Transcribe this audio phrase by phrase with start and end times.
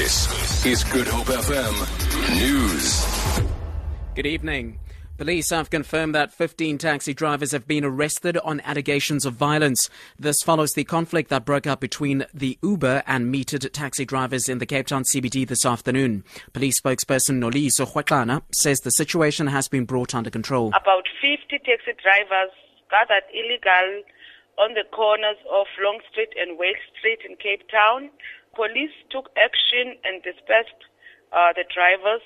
[0.00, 3.44] This is Good Hope FM News.
[4.14, 4.78] Good evening.
[5.18, 9.90] Police have confirmed that 15 taxi drivers have been arrested on allegations of violence.
[10.18, 14.56] This follows the conflict that broke out between the Uber and metered taxi drivers in
[14.56, 16.24] the Cape Town CBD this afternoon.
[16.54, 20.68] Police spokesperson Noloyiso Rwexana says the situation has been brought under control.
[20.68, 22.52] About 50 taxi drivers
[22.90, 24.02] gathered illegal
[24.60, 28.12] on the corners of Long Street and Wale Street in Cape Town.
[28.52, 30.84] Police took action and dispersed
[31.32, 32.20] uh, the drivers.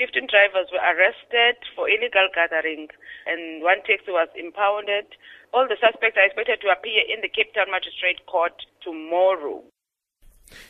[0.00, 2.88] 15 drivers were arrested for illegal gathering
[3.28, 5.04] and one taxi was impounded.
[5.52, 9.62] All the suspects are expected to appear in the Cape Town Magistrate Court tomorrow.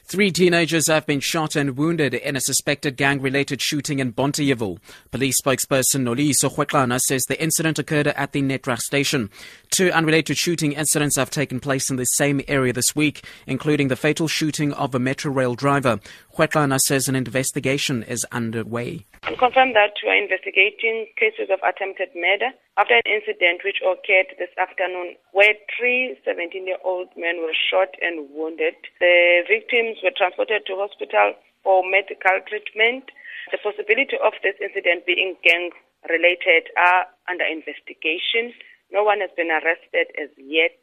[0.05, 4.78] Three teenagers have been shot and wounded in a suspected gang-related shooting in Bonteheuwel.
[5.10, 9.30] Police spokesperson Noloyiso Rwexana says the incident occurred at the Netreg station.
[9.70, 13.97] Two unrelated shooting incidents have taken place in the same area this week, including the
[13.97, 16.00] fatal shooting of a Metro Rail driver.
[16.36, 19.06] Rwexana says an investigation is underway.
[19.24, 24.36] We confirm that we are investigating cases of attempted murder after an incident which occurred
[24.36, 28.77] this afternoon where three 17-year-old men were shot and wounded.
[29.00, 31.33] The victims were transported to hospital
[31.64, 33.08] for medical treatment.
[33.48, 35.72] The possibility of this incident being gang
[36.05, 38.53] related are under investigation.
[38.92, 40.77] No one has been arrested as yet.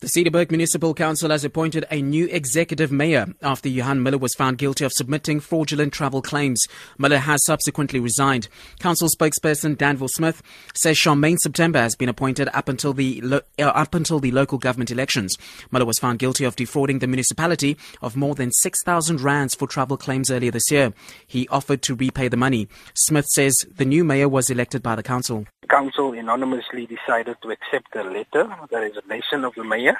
[0.00, 4.56] The Cederberg Municipal Council has appointed a new executive mayor after Johan Miller was found
[4.56, 6.64] guilty of submitting fraudulent travel claims.
[6.98, 8.46] Miller has subsequently resigned.
[8.78, 10.40] Council spokesperson Danville Smith
[10.72, 14.56] says Charmaine September has been appointed up until the lo- uh, up until the local
[14.56, 15.36] government elections.
[15.72, 19.96] Miller was found guilty of defrauding the municipality of more than 6,000 rands for travel
[19.96, 20.92] claims earlier this year.
[21.26, 22.68] He offered to repay the money.
[22.94, 25.46] Smith says the new mayor was elected by the council.
[25.68, 29.96] Council unanimously decided to accept the letter, the resignation of the mayor,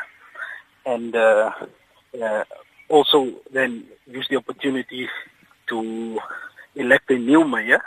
[0.86, 1.50] and uh,
[2.22, 2.44] uh,
[2.88, 5.08] also then use the opportunity
[5.68, 6.18] to
[6.74, 7.80] elect a new mayor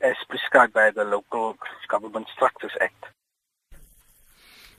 [0.00, 1.56] as prescribed by the Local
[1.88, 3.04] Government Structures Act.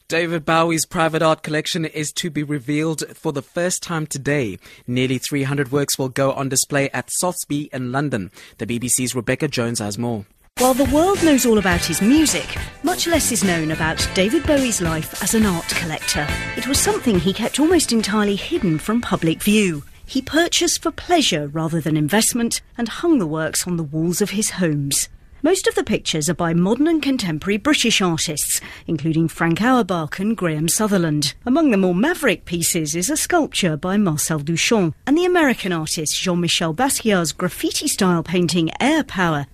[0.09, 4.59] David Bowie's private art collection is to be revealed for the first time today.
[4.85, 8.29] Nearly 300 works will go on display at Sotheby in London.
[8.59, 10.25] The BBC's Rebecca Jones has more.
[10.63, 14.81] While the world knows all about his music, much less is known about David Bowie's
[14.81, 16.25] life as an art collector.
[16.55, 19.83] It was something he kept almost entirely hidden from public view.
[20.05, 24.29] He purchased for pleasure rather than investment and hung the works on the walls of
[24.29, 25.09] his homes.
[25.41, 30.37] Most of the pictures are by modern and contemporary British artists, including Frank Auerbach and
[30.37, 31.33] Graham Sutherland.
[31.45, 36.17] Among the more maverick pieces is a sculpture by Marcel Duchamp and the American artist
[36.17, 39.47] Jean-Michel Basquiat's graffiti-style painting Air Power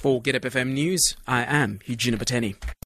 [0.00, 2.56] For Good Hope FM News, I am Eugene Bateni.